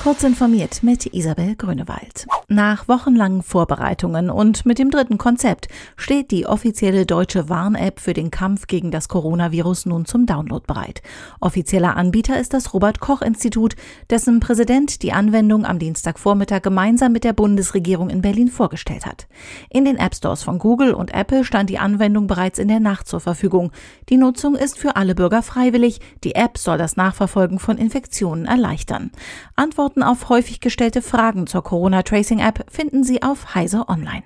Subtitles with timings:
[0.00, 2.26] Kurz informiert mit Isabel Grünewald.
[2.48, 8.32] Nach wochenlangen Vorbereitungen und mit dem dritten Konzept steht die offizielle deutsche Warn-App für den
[8.32, 11.02] Kampf gegen das Coronavirus nun zum Download bereit.
[11.40, 13.76] Offizieller Anbieter ist das Robert Koch Institut,
[14.10, 19.28] dessen Präsident die Anwendung am Dienstagvormittag gemeinsam mit der Bundesregierung in Berlin vorgestellt hat.
[19.70, 23.06] In den App Stores von Google und Apple stand die Anwendung bereits in der Nacht
[23.06, 23.70] zur Verfügung.
[24.08, 26.00] Die Nutzung ist für alle Bürger freiwillig.
[26.24, 29.12] Die App soll das Nachverfolgen von Infektionen erleichtern.
[29.54, 34.22] Antworten Antworten auf häufig gestellte Fragen zur Corona-Tracing-App finden Sie auf Heise Online.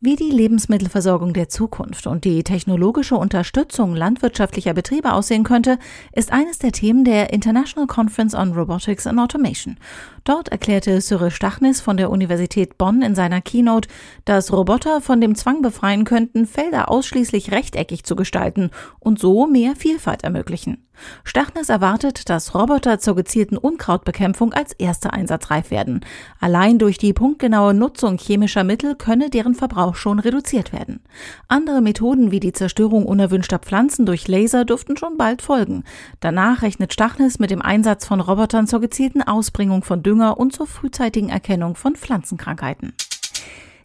[0.00, 5.78] Wie die Lebensmittelversorgung der Zukunft und die technologische Unterstützung landwirtschaftlicher Betriebe aussehen könnte,
[6.12, 9.78] ist eines der Themen der International Conference on Robotics and Automation.
[10.24, 13.88] Dort erklärte Cyril Stachnis von der Universität Bonn in seiner Keynote,
[14.26, 19.74] dass Roboter von dem Zwang befreien könnten, Felder ausschließlich rechteckig zu gestalten und so mehr
[19.74, 20.86] Vielfalt ermöglichen.
[21.24, 26.00] Stachnis erwartet, dass Roboter zur gezielten Unkrautbekämpfung als erste einsatzreif werden.
[26.40, 31.00] Allein durch die punktgenaue Nutzung chemischer Mittel könne deren Verbrauch schon reduziert werden.
[31.48, 35.84] Andere Methoden wie die Zerstörung unerwünschter Pflanzen durch Laser dürften schon bald folgen.
[36.20, 40.66] Danach rechnet Stachnis mit dem Einsatz von Robotern zur gezielten Ausbringung von Dünger und zur
[40.66, 42.92] frühzeitigen Erkennung von Pflanzenkrankheiten.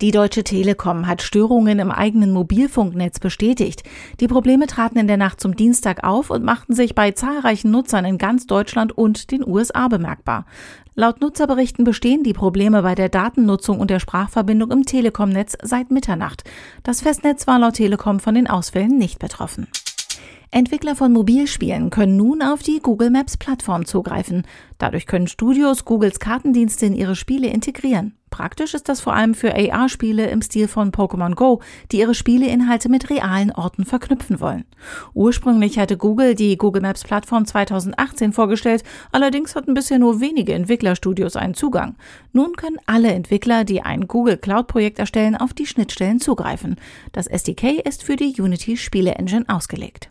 [0.00, 3.82] Die Deutsche Telekom hat Störungen im eigenen Mobilfunknetz bestätigt.
[4.20, 8.04] Die Probleme traten in der Nacht zum Dienstag auf und machten sich bei zahlreichen Nutzern
[8.04, 10.46] in ganz Deutschland und den USA bemerkbar.
[10.94, 16.44] Laut Nutzerberichten bestehen die Probleme bei der Datennutzung und der Sprachverbindung im Telekom-Netz seit Mitternacht.
[16.84, 19.66] Das Festnetz war laut Telekom von den Ausfällen nicht betroffen.
[20.50, 24.46] Entwickler von Mobilspielen können nun auf die Google Maps Plattform zugreifen.
[24.78, 28.14] Dadurch können Studios Googles Kartendienste in ihre Spiele integrieren.
[28.30, 31.60] Praktisch ist das vor allem für AR-Spiele im Stil von Pokémon Go,
[31.92, 34.64] die ihre Spieleinhalte mit realen Orten verknüpfen wollen.
[35.12, 41.36] Ursprünglich hatte Google die Google Maps Plattform 2018 vorgestellt, allerdings hatten bisher nur wenige Entwicklerstudios
[41.36, 41.96] einen Zugang.
[42.32, 46.76] Nun können alle Entwickler, die ein Google Cloud-Projekt erstellen, auf die Schnittstellen zugreifen.
[47.12, 50.10] Das SDK ist für die Unity Spiele Engine ausgelegt.